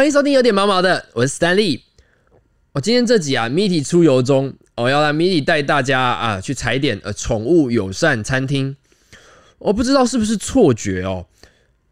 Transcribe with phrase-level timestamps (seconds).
[0.00, 1.82] 欢迎收听有点毛毛的，我是 Stanley。
[2.72, 8.74] 我今天这集啊，Mitty 出游中，我要让 Mitty 带大家啊去踩点呃宠物友善餐厅。
[9.58, 11.26] 我不知道是不是错觉哦，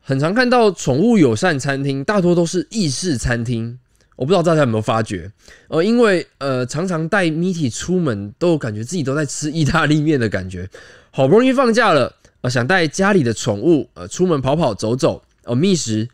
[0.00, 3.78] 很常看到宠物友善餐厅，大多都是意式餐厅。
[4.16, 5.30] 我不知道大家有没有发觉，
[5.68, 10.66] 呃，因为呃常常带 Mitty 出门，都感觉自己都在吃意大利面的感觉。
[11.10, 16.08] 好不容易放假了，呃，想带家里的宠物呃出门跑跑走走，哦觅食。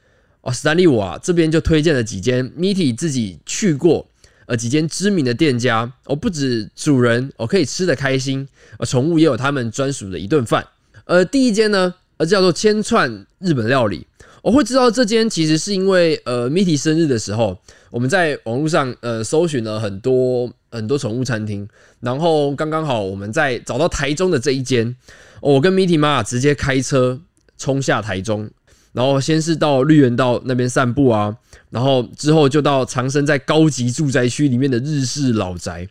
[0.46, 4.06] 哦，史丹利我啊这边就推荐了几间 Mitty 自己去过
[4.46, 8.46] 呃几间知名的店家，哦不止主人哦可以吃的开心，
[8.78, 10.64] 呃宠物也有他们专属的一顿饭。
[11.06, 14.06] 呃第一间呢呃叫做千串日本料理，
[14.40, 17.58] 我会知道这间其实是因为呃 Mitty 生日的时候，
[17.90, 21.68] 我们在网络上呃搜寻了很多很多宠物餐厅，
[21.98, 24.94] 然后刚刚好我们在找到台中的这一间，
[25.40, 27.20] 我跟 Mitty 妈直接开车
[27.58, 28.48] 冲下台中。
[28.96, 31.36] 然后先是到绿园道那边散步啊，
[31.68, 35.86] 然后之后就到藏身在高级住宅区里面的日式老宅。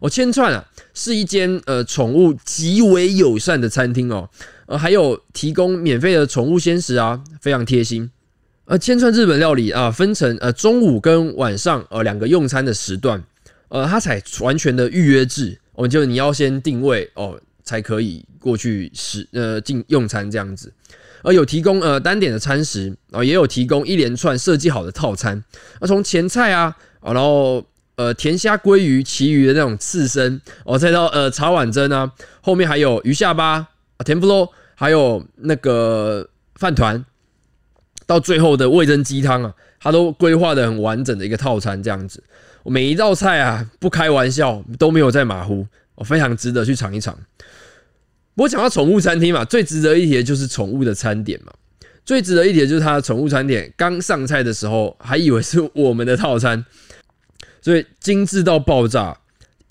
[0.00, 4.28] 哦，千串啊，是一间呃宠物极为友善的餐厅哦，
[4.66, 8.10] 呃还有提供免费的宠物鲜食啊，非常贴心。
[8.66, 13.24] 呃，千串日本料理啊，分成呃中午跟晚上呃两个用餐的时段，
[13.70, 17.40] 呃它采完全的预约制，我就你要先定位哦，
[17.70, 20.72] 才可以过去食呃进用餐这样子。
[21.22, 25.40] 而有提供呃单点的餐食啊，也有提供一连串设计好的套餐。
[25.80, 33.64] 那从前菜啊，然后呃甜虾、鲑鱼、其余的那种刺身哦，再到呃茶碗蒸啊，后面还有鱼下巴
[33.98, 37.04] 啊、甜不罗，还有那个饭团，
[38.04, 42.20] 到最后的味增鸡汤啊，它都规划的很完整的一个套餐这样子。
[42.64, 45.66] 每一道菜啊，不开玩笑都没有在马虎，
[46.00, 47.14] 我非常值得去尝一尝。
[48.36, 51.52] 我讲到宠物餐厅嘛，最值得一提的就是宠物的餐点嘛。
[52.06, 56.64] 最值得一提的就是它的宠物餐点刚上菜的时候，还以为是我们的套餐，
[57.60, 59.18] 所以精致到爆炸。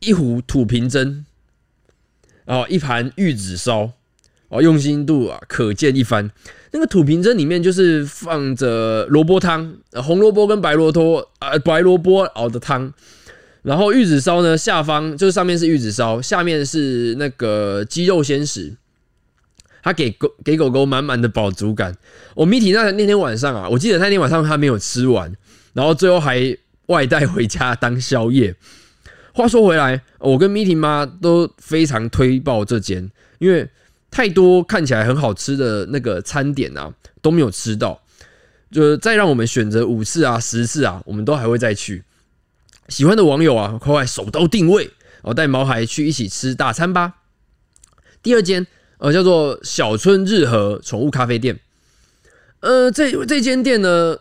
[0.01, 1.25] 一壶土瓶蒸，
[2.45, 3.91] 然后一盘玉子烧，
[4.47, 6.31] 哦，用心度啊可见一番。
[6.71, 12.93] 那个土瓶蒸里面就是放着萝卜汤，红萝卜跟白萝卜啊，白萝卜熬的汤。
[13.61, 18.73] 然后玉子烧呢，下方就是上面是玉子烧，下面是那个鸡肉鲜食，
[19.83, 21.95] 它给狗给狗狗满满的饱足感。
[22.35, 25.35] 我米体那那天晚上啊，我记得那天晚上他没有吃完，
[25.73, 28.55] 然后最后还外带回家当宵夜。
[29.33, 33.09] 话说回来，我跟米婷妈都非常推爆这间，
[33.39, 33.69] 因为
[34.09, 36.91] 太多看起来很好吃的那个餐点啊
[37.21, 38.01] 都没有吃到，
[38.71, 42.03] 就再让我们选择五次啊十次啊，我们都还会再去。
[42.89, 44.89] 喜欢的网友啊，快快手刀定位，
[45.21, 47.17] 我带毛孩去一起吃大餐吧。
[48.23, 48.65] 第二间
[48.97, 51.59] 呃叫做小春日和宠物咖啡店，
[52.61, 54.17] 呃这这间店呢，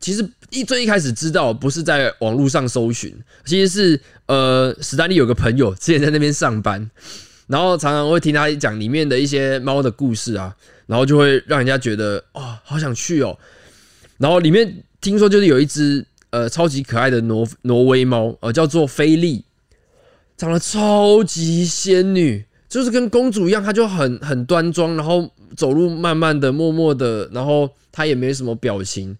[0.00, 3.14] 其实一最一开始知道不是在网络上搜寻，
[3.44, 6.90] 其实是呃史丹利有个朋友之前在那边上班，
[7.46, 13.38] 然后常常会听他讲里面的一些猫的故事啊，然后就会让人家觉得哦好想去哦，
[14.16, 16.06] 然后里面听说就是有一只。
[16.32, 19.44] 呃，超级可爱的挪挪威猫，呃，叫做菲利，
[20.36, 29.14] 长得超级仙女，就是跟公主一样，她就很很端庄，然后走路慢慢的、默默的，然后她也没什么表情，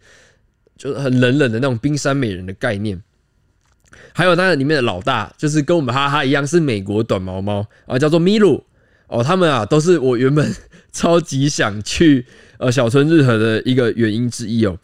[0.78, 3.02] 就是很冷冷的那种冰山美人的概念。
[4.14, 8.64] 还有那里面的老大，就是跟我们哈哈一样，是美国短毛猫啊，叫做米露
[9.08, 10.50] 哦，他们啊都是我原本
[10.92, 12.24] 超级想去
[12.56, 14.78] 呃小春日和的一个原因之一哦。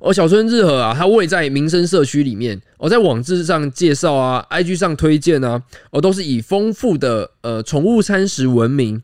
[0.00, 2.60] 哦，小春日和啊，它位在民生社区里面。
[2.78, 9.02] 我在网志上介绍啊，IG 上推荐啊，哦，都是以丰富的呃宠物餐食闻名。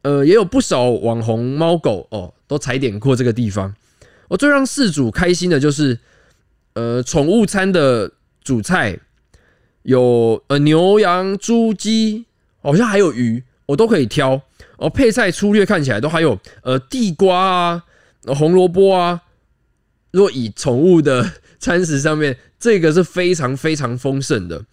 [0.00, 3.74] 呃，也有不少网红猫狗哦，都踩点过这个地方。
[4.28, 5.98] 我最让事主开心的就是，
[6.72, 8.10] 呃，宠物餐的
[8.42, 8.98] 主菜
[9.82, 12.24] 有呃牛羊猪鸡，
[12.62, 14.40] 好像还有鱼，我都可以挑。
[14.78, 17.82] 哦，配菜粗略看起来都还有呃地瓜啊，
[18.26, 19.20] 红萝卜啊。
[20.14, 21.28] 若以宠物的
[21.58, 24.64] 餐食上面，这个是非常非常丰盛的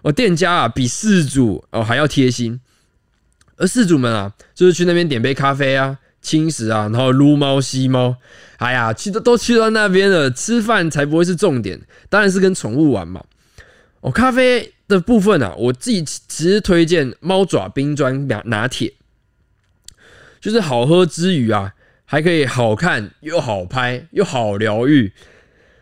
[0.00, 0.10] 哦。
[0.10, 2.58] 店家啊，比事主哦还要贴心，
[3.56, 8.16] 而事主们啊，就是去那边点杯咖啡啊、轻食啊，然后撸猫吸猫。
[8.56, 13.22] 哎呀，去都都去到那边了，吃饭才不会是重点，当然是跟宠物玩嘛。
[14.00, 18.94] 哦，咖啡的部分啊，我自己其实推荐猫爪冰砖拿拿铁，
[20.40, 21.74] 就是好喝之余啊。
[22.10, 25.12] 还可以好看又好拍又好疗愈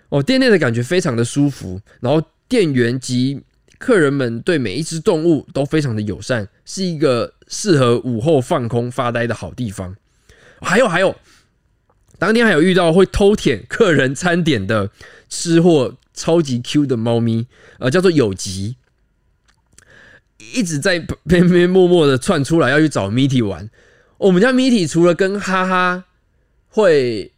[0.08, 3.40] 哦，店内的感觉非常的舒服，然后店员及
[3.78, 9.94] 客人们对每一只动物都非常的友善，是一个适合午后放空发呆的好地方。
[10.60, 11.14] 还有还有，
[12.18, 14.90] 当天还有遇到会偷舔客人餐点的
[15.28, 17.46] 吃货，超级 Q 的猫咪，
[17.78, 18.74] 呃，叫做有吉，
[20.54, 23.70] 一直在边边默默的窜出来要去找 Mitty 玩。
[24.18, 26.04] 我们家 Mitty 除了跟哈哈
[26.76, 27.32] 会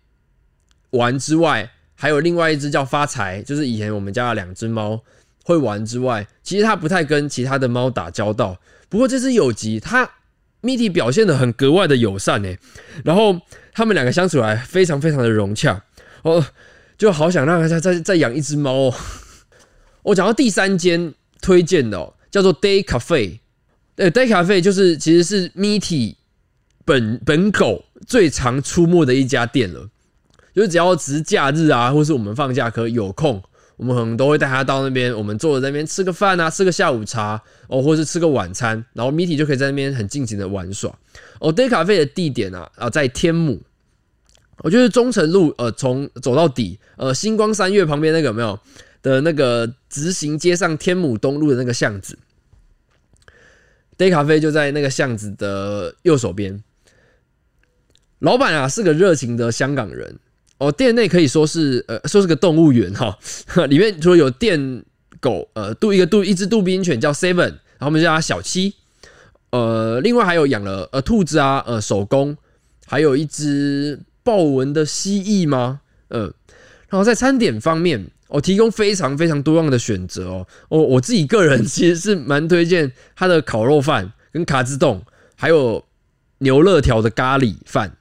[0.91, 5.01] 玩之外，还有另外一只叫发财，就是以前我们家的两只猫
[5.45, 8.61] 会玩之外，其实它不太跟其他的猫打交道。
[8.89, 10.11] 不过这只有吉，它
[10.61, 12.59] Mitty 表现的很格外的友善诶，
[13.05, 13.41] 然后
[13.73, 15.85] 他们两个相处来非常非常的融洽
[16.23, 16.45] 哦，
[16.97, 18.95] 就好想让他再再养一只猫哦。
[20.03, 23.39] 我讲到第三间推荐的哦，叫做 Day Cafe，
[23.95, 26.17] 呃，Day Cafe 就是其实是 mit
[26.85, 29.89] 本本狗最常出没的一家店了。
[30.55, 33.41] 就是只要只是假日啊，或是我们放假可有空，
[33.77, 40.93] 我们可能都会带他到那边，我们坐在那边吃个饭啊，吃个下午茶哦，或是吃个晚餐，然后 Mitty 就可以在那边很尽情的玩耍。
[41.39, 43.63] 哦，Day Cafe 的地点啊啊在天母，
[44.65, 48.59] 我就是中城路呃从走到底呃星光三月旁边那个有没有
[49.01, 52.19] 的那个直行街上天母东路的那个巷子
[53.97, 56.61] ，Day Cafe 就在那个巷子的右手边。
[58.21, 60.19] 老板啊是个热情的香港人。
[60.59, 63.17] 哦，店内可以说是呃，说是个动物园哈，
[63.71, 64.85] 里面除了有电
[65.21, 68.75] 狗，呃，杜一个杜一只杜宾犬叫 Seven，然后我们叫它小七，
[69.51, 72.37] 呃，另外还有养了呃兔子啊，呃，手工，
[72.87, 75.83] 还有一只豹纹的蜥蜴吗？
[76.09, 76.35] 嗯，
[76.89, 85.03] 然后在餐点方面，我提供非常非常多样的选择哦，我我自己个人其实是蛮推荐它的烤肉饭跟卡子冻，
[85.37, 85.85] 还有
[86.39, 87.97] 牛肋条的咖喱饭。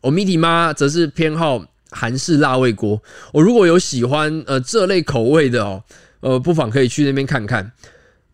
[0.00, 3.02] 我 Mitty 妈则是偏好韩式辣味锅。
[3.32, 5.82] 我如果有喜欢呃这类口味的哦，
[6.20, 7.72] 呃，不妨可以去那边看看。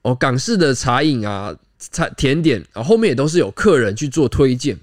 [0.03, 4.77] 哦，港式的茶饮啊、茶甜点啊，后面也都是有客人去做推荐。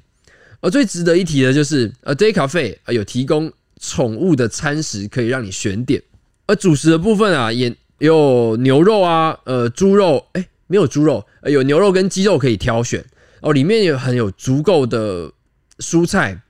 [0.61, 6.01] 而最值得一提的就是呃，Day Cafe 啊有提供宠物的餐食可以让你选点。
[6.47, 13.03] 而主食的部分啊，也有牛肉啊、呃猪肉，哎，没有猪肉，有牛肉跟鸡肉可以挑选。
[13.41, 15.31] 哦，里面有很有足够的
[15.79, 16.41] 蔬菜。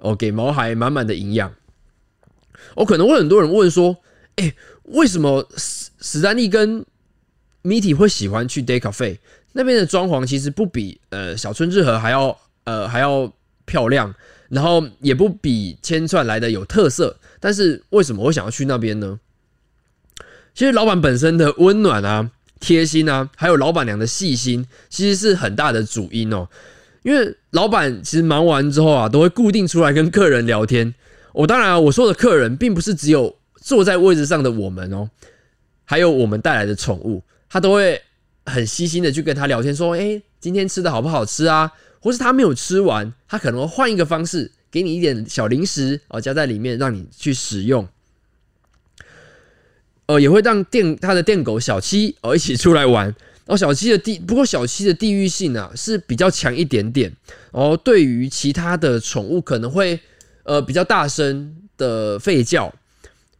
[0.00, 1.54] 哦，给毛孩满满的营养。
[2.74, 3.96] 我可能会很多人问说，
[4.36, 4.54] 哎，
[4.84, 6.84] 为什么史史丹利跟
[7.62, 9.18] Mitty 会喜欢去 Day Cafe
[9.52, 10.26] 那边的装潢？
[10.26, 13.32] 其实不比呃小春日和还要呃还要
[13.64, 14.14] 漂亮，
[14.48, 17.16] 然后也不比千串来的有特色。
[17.40, 19.18] 但是为什么会想要去那边呢？
[20.54, 22.30] 其实老板本身的温暖啊、
[22.60, 26.48] 贴心啊，还有老板娘的细心，其实是很大的主因哦。
[27.02, 30.94] 因为老板其实忙完之后啊，都会固定出来跟客人聊天。
[31.32, 35.08] 我当然啊，我说的客人并不是只有坐在位置上的我们哦，
[35.84, 38.02] 还有我们带来的宠物，他都会
[38.46, 41.70] 很细心的去跟他聊天，说：“哎，今天吃的好不好吃啊？”
[42.02, 47.86] 或是他没有吃完，他可能会换一个方式给你一点小零食哦，加在里面让你去使用。
[50.06, 53.14] 呃，也会让电他的电狗小七哦一起出来玩。
[53.50, 57.12] 哦小七的地，不过小七的地域性啊是比较强一点点。
[57.50, 59.98] 哦对于其他的宠物可能会
[60.44, 62.72] 呃比较大声的吠叫。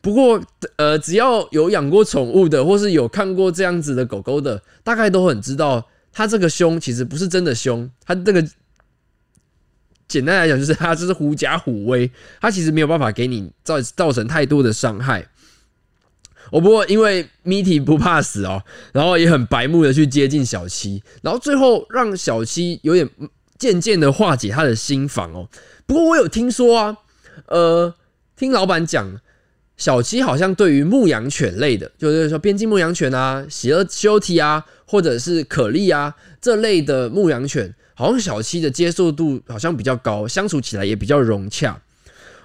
[0.00, 0.42] 不过
[0.76, 8.44] 呃只要有养过宠物的，或是有看过这样子的狗狗的，大概都很知道，它这个凶其实不是真的凶，它这个
[10.08, 15.24] 简单来讲就是它就是狐假虎威，它其实没有办法给你造造成太多的伤害。
[16.50, 23.08] 我不过因为 Mitty 不怕死哦，然后也很白目的去接近小七，然后最后让小七有点
[23.58, 25.48] 渐渐的化解他的心防哦。
[25.86, 26.96] 不过我有听说啊，
[27.46, 27.94] 呃，
[28.36, 29.20] 听老板讲，
[29.76, 41.80] 小七好像对于牧羊犬类的，就是说边境牧羊犬啊、喜乐修提啊，或者是可莉啊这类的牧羊犬，好像小七的接受度好像比较高，相处起来也比较融洽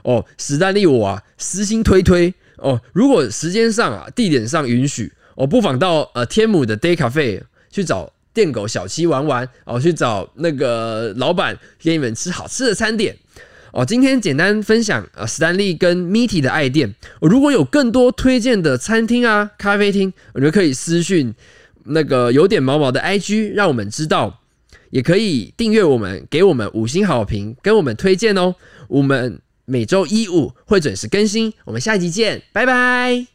[0.04, 0.24] 哦。
[0.38, 2.34] 史丹利我啊，私心推推。
[2.58, 13.18] 哦，如果时间上啊、地点上允许，我不妨到呃天母的 Day Cafe 去找电狗小七玩玩，哦，去找那个老板给你们吃好吃的餐点。
[13.74, 16.96] 哦，今天简单分享呃史丹利跟 Mitty 的爱店。
[17.20, 21.36] 我如果有更多推荐的餐厅啊、咖啡厅，我觉得可以私讯
[21.84, 24.40] 那个有点毛毛的 IG，让我们知道。
[24.92, 28.56] 也可以订阅我们，给我们五星好评，跟我们推荐哦。
[28.88, 29.42] 我们。
[29.66, 33.35] 每周一五会准时更新，我们下集见，拜拜。